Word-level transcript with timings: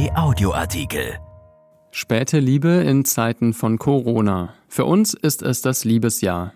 RP 0.00 0.16
Audioartikel. 0.16 1.18
Späte 1.90 2.38
Liebe 2.38 2.68
in 2.68 3.04
Zeiten 3.04 3.52
von 3.52 3.78
Corona. 3.78 4.54
Für 4.68 4.86
uns 4.86 5.12
ist 5.12 5.42
es 5.42 5.60
das 5.60 5.84
Liebesjahr. 5.84 6.54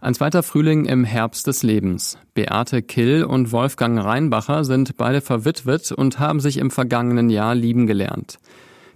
Ein 0.00 0.14
zweiter 0.14 0.42
Frühling 0.42 0.86
im 0.86 1.04
Herbst 1.04 1.46
des 1.46 1.62
Lebens. 1.62 2.18
Beate 2.34 2.82
Kill 2.82 3.22
und 3.24 3.52
Wolfgang 3.52 4.02
Reinbacher 4.02 4.64
sind 4.64 4.96
beide 4.96 5.20
verwitwet 5.20 5.92
und 5.92 6.18
haben 6.18 6.40
sich 6.40 6.56
im 6.56 6.70
vergangenen 6.72 7.30
Jahr 7.30 7.54
lieben 7.54 7.86
gelernt. 7.86 8.38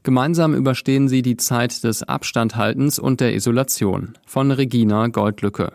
Gemeinsam 0.03 0.55
überstehen 0.55 1.09
sie 1.09 1.23
die 1.23 1.37
Zeit 1.37 1.85
des 1.85 2.03
Abstandhaltens 2.03 2.99
und 2.99 3.21
der 3.21 3.35
Isolation. 3.35 4.15
Von 4.27 4.51
Regina 4.51 5.07
Goldlücke. 5.09 5.73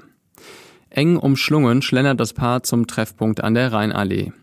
Eng 0.89 1.15
umschlungen 1.17 1.81
schlendert 1.81 2.19
das 2.19 2.33
Paar 2.33 2.63
zum 2.63 2.87
Treffpunkt 2.87 3.41
an 3.41 3.53
der 3.53 3.71
Rheinallee. 3.71 4.33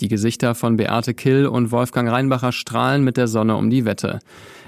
Die 0.00 0.08
Gesichter 0.08 0.54
von 0.54 0.76
Beate 0.76 1.14
Kill 1.14 1.46
und 1.46 1.70
Wolfgang 1.70 2.10
Reinbacher 2.10 2.52
strahlen 2.52 3.02
mit 3.02 3.16
der 3.16 3.28
Sonne 3.28 3.56
um 3.56 3.70
die 3.70 3.86
Wette. 3.86 4.18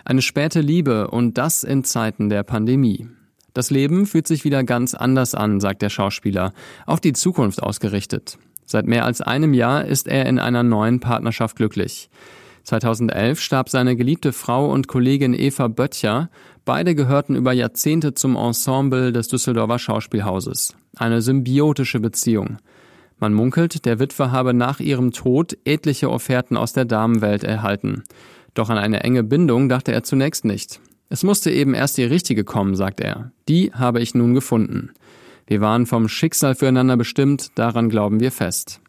Eine 0.05 0.23
späte 0.23 0.62
Liebe 0.62 1.09
und 1.09 1.36
das 1.36 1.64
in 1.64 1.84
Zeiten 1.84 2.30
der 2.30 2.45
Pandemie. 2.45 3.09
Das 3.52 3.70
Leben 3.70 4.06
fühlt 4.06 4.27
sich 4.27 4.45
wieder 4.45 4.64
ganz 4.64 4.95
anders 4.95 5.34
an, 5.34 5.60
sagt 5.60 5.83
der 5.83 5.91
Schauspieler, 5.91 6.55
auf 6.86 7.00
die 7.00 7.12
Zukunft 7.12 7.62
ausgerichtet. 7.62 8.38
Seit 8.64 8.86
mehr 8.86 9.05
als 9.05 9.20
einem 9.20 9.52
Jahr 9.52 9.84
ist 9.84 10.09
er 10.09 10.27
in 10.27 10.38
einer 10.38 10.62
neuen 10.62 11.00
Partnerschaft 11.00 11.56
glücklich. 11.56 12.08
2011 12.64 13.41
starb 13.41 13.69
seine 13.69 13.97
geliebte 13.97 14.33
Frau 14.33 14.70
und 14.70 14.88
Kollegin 14.88 15.34
Eva 15.34 15.69
Böttcher. 15.69 16.30
Beide 16.64 16.95
gehörten 16.95 17.34
über 17.34 17.52
Jahrzehnte 17.52 18.14
zum 18.14 18.36
Ensemble 18.36 19.12
des 19.12 19.28
Düsseldorfer 19.28 19.78
Schauspielhauses. 19.78 20.74
Eine 20.97 21.20
symbiotische 21.20 22.00
Beziehung. 22.00 22.58
Man 23.20 23.34
munkelt, 23.34 23.84
der 23.84 23.98
Witwer 23.98 24.30
habe 24.30 24.54
nach 24.54 24.80
ihrem 24.80 25.12
Tod 25.12 25.56
etliche 25.64 26.10
Offerten 26.10 26.56
aus 26.56 26.72
der 26.72 26.84
Damenwelt 26.84 27.44
erhalten. 27.44 28.04
Doch 28.55 28.70
an 28.70 28.78
eine 28.78 29.00
enge 29.02 29.25
Bindung 29.25 29.69
dachte 29.69 29.92
er 29.92 30.05
zunächst 30.05 30.44
nicht. 30.44 30.80
Es 31.08 31.22
musste 31.22 31.50
eben 31.50 31.75
erst 31.75 31.97
die 31.97 32.05
richtige 32.05 32.44
kommen, 32.44 32.75
sagt 32.77 33.00
er. 33.00 33.33
Die 33.48 33.72
habe 33.72 34.00
ich 34.00 34.14
nun 34.14 34.34
gefunden. 34.34 34.91
Wir 35.47 35.60
waren 35.60 35.86
vom 35.86 36.08
Schicksal 36.08 36.55
füreinander 36.55 36.97
bestimmt, 36.97 37.50
daran 37.55 37.88
glauben 37.88 38.20
wir 38.20 38.30
fest. 38.30 38.80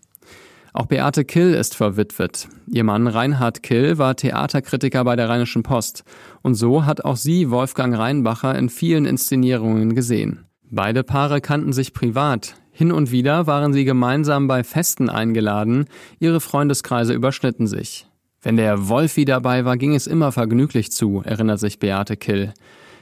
Auch 0.74 0.86
Beate 0.86 1.26
Kill 1.26 1.54
ist 1.54 1.76
verwitwet. 1.76 2.48
Ihr 2.68 2.84
Mann 2.84 3.08
Reinhard 3.08 3.64
Kill 3.64 3.98
war 3.98 4.16
Theaterkritiker 4.16 5.04
bei 5.04 5.16
der 5.16 5.30
Rheinischen 5.30 5.64
Post. 5.64 6.04
Und 6.42 6.56
so 6.56 6.86
hat 6.86 7.04
auch 7.06 7.16
sie 7.16 7.50
Wolfgang 7.50 7.98
Reinbacher 7.98 8.56
in 8.56 8.70
vielen 8.70 9.06
Inszenierungen 9.06 9.96
gesehen. 9.96 10.46
Beide 10.70 11.04
Paare 11.04 11.42
kannten 11.42 11.74
sich 11.74 11.94
privat. 11.94 12.56
Hin 12.80 12.94
und 12.94 13.12
wieder 13.12 13.46
waren 13.46 13.74
sie 13.74 13.84
gemeinsam 13.84 14.48
bei 14.48 14.64
Festen 14.64 15.10
eingeladen, 15.10 15.88
ihre 16.18 16.40
Freundeskreise 16.40 17.12
überschnitten 17.12 17.68
sich. 17.68 18.08
Wenn 18.42 18.56
der 18.56 18.88
Wolfi 18.88 19.26
dabei 19.26 19.66
war, 19.66 19.76
ging 19.76 19.96
es 19.96 20.08
immer 20.08 20.32
vergnüglich 20.32 20.90
zu, 20.90 21.22
erinnert 21.26 21.60
sich 21.60 21.80
Beate 21.80 22.16
Kill. 22.16 22.54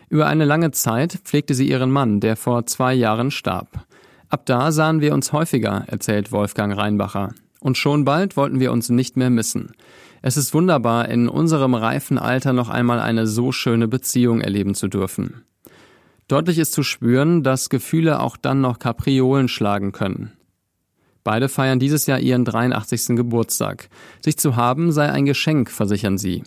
Über 0.10 0.26
eine 0.26 0.46
lange 0.46 0.72
Zeit 0.72 1.20
pflegte 1.24 1.54
sie 1.54 1.70
ihren 1.70 1.92
Mann, 1.92 2.20
der 2.20 2.36
vor 2.36 2.66
zwei 2.66 2.96
Jahren 2.96 3.30
starb. 3.30 3.86
Ab 4.30 4.48
da 4.48 4.72
sahen 4.72 5.00
wir 5.00 5.14
uns 5.14 5.32
häufiger, 5.32 5.84
erzählt 5.86 6.32
Wolfgang 6.32 6.76
Reinbacher. 6.76 7.36
Und 7.60 7.78
schon 7.78 8.04
bald 8.04 8.36
wollten 8.36 8.60
wir 8.60 8.72
uns 8.72 8.90
nicht 8.90 9.16
mehr 9.16 9.30
missen. 9.30 9.74
Es 10.24 10.38
ist 10.38 10.56
wunderbar, 10.56 11.08
in 11.08 11.30
unserem 11.30 11.76
reifen 11.76 12.18
Alter 12.18 12.52
noch 12.52 12.70
einmal 12.70 13.00
eine 13.00 13.28
so 13.28 13.52
schöne 13.52 13.88
Beziehung 13.88 14.42
erleben 14.42 14.74
zu 14.74 14.88
dürfen. 14.88 15.44
Deutlich 16.28 16.58
ist 16.58 16.74
zu 16.74 16.84
spüren, 16.84 17.42
dass 17.42 17.70
Gefühle 17.70 18.20
auch 18.20 18.36
dann 18.36 18.60
noch 18.60 18.80
Kapriolen 18.80 19.48
schlagen 19.48 19.94
können. 19.94 20.34
Beide 21.24 21.48
feiern 21.48 21.80
dieses 21.80 22.06
Jahr 22.06 22.20
ihren 22.20 22.44
83. 22.44 23.16
Geburtstag. 23.16 23.90
Sich 24.22 24.38
zu 24.38 24.58
haben 24.58 24.92
sei 24.92 25.10
ein 25.10 25.26
Geschenk, 25.26 25.70
versichern 25.72 26.18
sie. 26.18 26.44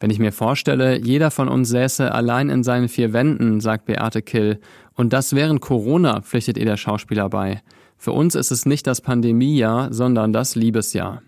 Wenn 0.00 0.10
ich 0.10 0.18
mir 0.18 0.32
vorstelle, 0.32 0.98
jeder 0.98 1.30
von 1.30 1.48
uns 1.48 1.70
säße 1.70 2.12
allein 2.12 2.50
in 2.50 2.62
seinen 2.62 2.88
vier 2.88 3.14
Wänden, 3.14 3.60
sagt 3.60 3.86
Beate 3.86 4.20
Kill, 4.20 4.60
und 4.92 5.14
das 5.14 5.34
während 5.34 5.62
Corona, 5.62 6.20
pflichtet 6.20 6.58
ihr 6.58 6.66
der 6.66 6.76
Schauspieler 6.76 7.30
bei. 7.30 7.62
Für 7.96 8.12
uns 8.12 8.34
ist 8.34 8.50
es 8.50 8.66
nicht 8.66 8.86
das 8.86 9.00
Pandemiejahr, 9.00 9.92
sondern 9.94 10.34
das 10.34 10.54
Liebesjahr. 10.56 11.22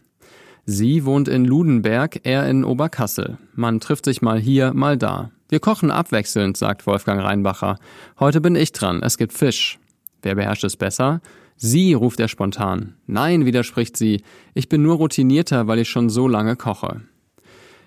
Sie 0.67 1.07
wohnt 1.07 1.29
in 1.29 1.47
Ludenberg, 1.47 2.21
er 2.25 2.47
in 2.49 2.65
Oberkassel. 2.65 3.39
Man 3.55 3.81
trifft 3.81 4.05
sich 4.05 4.21
mal 4.21 4.39
hier, 4.39 4.75
mal 4.75 4.99
da. 4.99 5.31
Wir 5.51 5.61
kochen 5.61 5.91
abwechselnd, 5.91 6.59
sagt 6.59 6.87
Wolfgang 6.87 7.23
Reinbacher. 7.23 7.79
Heute 8.21 8.43
bin 8.43 8.55
ich 8.55 8.73
dran, 8.73 9.01
es 9.03 9.17
gibt 9.17 9.33
Fisch. 9.33 9.79
Wer 10.21 10.35
beherrscht 10.35 10.65
es 10.65 10.77
besser? 10.77 11.23
Sie, 11.57 11.95
ruft 11.95 12.21
er 12.21 12.29
spontan. 12.29 12.97
Nein, 13.07 13.47
widerspricht 13.47 13.97
sie, 13.97 14.23
ich 14.53 14.69
bin 14.69 14.83
nur 14.83 14.97
routinierter, 14.97 15.67
weil 15.67 15.79
ich 15.79 15.89
schon 15.89 16.11
so 16.11 16.29
lange 16.29 16.55
koche. 16.55 17.01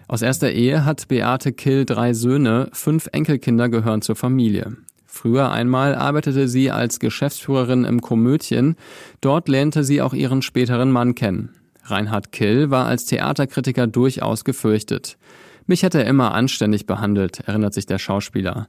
Aus 0.08 0.24
erster 0.24 0.52
Ehe 0.52 0.86
hat 0.86 1.08
Beate 1.08 1.54
Kill 1.54 1.86
drei 1.86 2.14
Söhne, 2.14 2.70
fünf 2.74 3.08
Enkelkinder 3.12 3.70
gehören 3.70 4.02
zur 4.02 4.16
Familie. 4.16 4.76
Früher 5.06 5.52
einmal 5.52 5.94
arbeitete 5.94 6.48
sie 6.48 6.72
als 6.72 7.00
Geschäftsführerin 7.00 7.86
im 7.86 8.02
Komödien, 8.02 8.76
dort 9.22 9.48
lernte 9.48 9.84
sie 9.84 10.02
auch 10.02 10.14
ihren 10.14 10.42
späteren 10.42 10.92
Mann 10.92 11.14
kennen. 11.14 11.50
Reinhard 11.84 12.32
Kill 12.32 12.72
war 12.72 12.88
als 12.88 13.06
Theaterkritiker 13.06 13.86
durchaus 13.86 14.44
gefürchtet. 14.46 15.18
Mich 15.66 15.84
hat 15.84 15.96
er 15.96 16.06
immer 16.06 16.34
anständig 16.34 16.86
behandelt, 16.86 17.42
erinnert 17.48 17.74
sich 17.74 17.86
der 17.86 18.00
Schauspieler. 18.00 18.68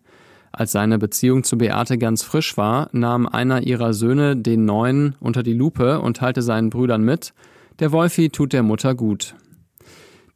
Als 0.53 0.72
seine 0.72 0.98
Beziehung 0.98 1.44
zu 1.44 1.56
Beate 1.56 1.97
ganz 1.97 2.22
frisch 2.22 2.56
war, 2.56 2.91
nahm 2.92 3.26
einer 3.26 3.62
ihrer 3.62 3.94
Söhne 3.94 4.36
den 4.36 4.66
neuen 4.66 5.16
unter 5.19 5.42
die 5.42 5.54
Lupe 5.54 6.00
und 6.00 6.19
teilte 6.19 6.42
seinen 6.42 6.69
Brüdern 6.69 7.02
mit, 7.02 7.32
der 7.78 7.91
Wolfi 7.91 8.28
tut 8.28 8.52
der 8.52 8.62
Mutter 8.62 8.94
gut. 8.94 9.34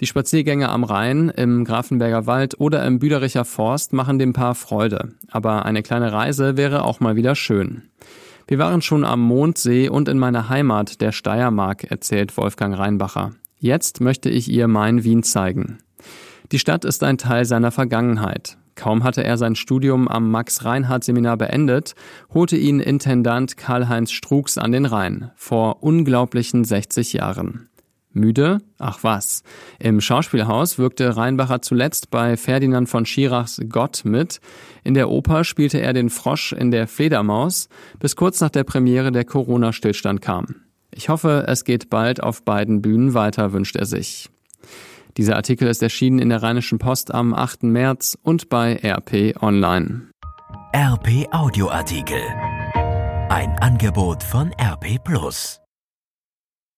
Die 0.01 0.07
Spaziergänge 0.07 0.69
am 0.69 0.85
Rhein, 0.85 1.31
im 1.31 1.65
Grafenberger 1.65 2.27
Wald 2.27 2.61
oder 2.61 2.85
im 2.85 2.99
Büdericher 2.99 3.45
Forst 3.45 3.93
machen 3.93 4.19
dem 4.19 4.33
Paar 4.33 4.55
Freude. 4.55 5.13
Aber 5.31 5.65
eine 5.65 5.83
kleine 5.83 6.13
Reise 6.13 6.57
wäre 6.57 6.85
auch 6.85 7.01
mal 7.01 7.17
wieder 7.17 7.35
schön. 7.35 7.83
Wir 8.47 8.59
waren 8.59 8.83
schon 8.83 9.05
am 9.05 9.21
Mondsee 9.21 9.89
und 9.89 10.09
in 10.09 10.19
meiner 10.19 10.49
Heimat, 10.49 11.01
der 11.01 11.13
Steiermark, 11.13 11.85
erzählt 11.91 12.37
Wolfgang 12.37 12.79
Reinbacher. 12.79 13.33
Jetzt 13.59 14.01
möchte 14.01 14.29
ich 14.29 14.51
ihr 14.51 14.69
mein 14.69 15.03
Wien 15.03 15.23
zeigen. 15.23 15.79
Die 16.53 16.59
Stadt 16.59 16.85
ist 16.85 17.03
ein 17.03 17.19
Teil 17.19 17.45
seiner 17.45 17.73
Vergangenheit. 17.73 18.57
Kaum 18.77 19.03
hatte 19.03 19.25
er 19.25 19.39
sein 19.39 19.57
Studium 19.57 20.07
am 20.07 20.31
Max-Reinhardt-Seminar 20.31 21.39
beendet, 21.39 21.95
holte 22.33 22.57
ihn 22.57 22.79
Intendant 22.79 23.57
Karl-Heinz 23.57 24.13
Strugs 24.13 24.59
an 24.59 24.71
den 24.71 24.85
Rhein, 24.85 25.31
vor 25.35 25.83
unglaublichen 25.83 26.65
60 26.65 27.15
Jahren. 27.15 27.69
Müde? 28.13 28.59
Ach 28.79 28.99
was. 29.03 29.43
Im 29.79 30.01
Schauspielhaus 30.01 30.79
wirkte 30.79 31.17
Reinbacher 31.17 31.63
zuletzt 31.63 32.11
bei 32.11 32.37
Ferdinand 32.37 32.89
von 32.89 33.07
Schirachs 33.07 33.61
Gott 33.69 34.03
mit. 34.05 34.41
In 34.85 34.95
der 34.95 35.11
Oper 35.11 35.45
spielte 35.45 35.81
er 35.81 35.93
den 35.93 36.11
Frosch 36.11 36.53
in 36.53 36.71
der 36.71 36.87
Fledermaus, 36.87 37.69
bis 37.99 38.17
kurz 38.17 38.41
nach 38.41 38.51
der 38.51 38.65
Premiere 38.65 39.13
der 39.13 39.25
Corona-Stillstand 39.25 40.23
kam. 40.23 40.47
Ich 40.95 41.09
hoffe, 41.09 41.45
es 41.47 41.65
geht 41.65 41.91
bald 41.91 42.23
auf 42.23 42.43
beiden 42.43 42.81
Bühnen 42.81 43.13
weiter, 43.13 43.53
wünscht 43.53 43.77
er 43.77 43.85
sich. 43.85 44.31
Dieser 45.17 45.37
Artikel 45.37 45.69
ist 45.69 45.83
erschienen 45.83 46.19
in 46.19 46.29
der 46.29 46.43
Rheinischen 46.43 46.79
Post 46.79 47.13
am 47.13 47.33
8. 47.33 47.63
März 47.65 48.19
und 48.23 48.49
bei 48.49 48.77
RP 48.85 49.43
Online. 49.43 50.11
RP 50.75 51.27
Audioartikel. 51.33 52.21
Ein 53.31 53.57
Angebot 53.61 54.23
von 54.23 54.53
RP 54.61 55.03
Plus. 55.03 55.61